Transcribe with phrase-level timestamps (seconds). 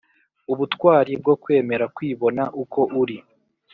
[0.51, 3.17] Ubutwari bwo kwemera kwibona uko uri